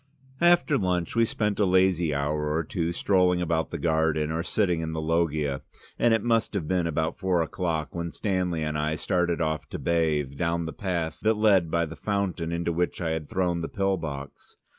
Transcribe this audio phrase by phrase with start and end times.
[0.41, 4.81] After lunch we spent a lazy hour or two strolling about the garden or sitting
[4.81, 5.61] in the loggia,
[5.99, 9.77] and it must have been about four o'clock when Stanley and I started off to
[9.77, 13.69] bathe, down the path that led by the fountain into which I had thrown the
[13.69, 14.57] pill box.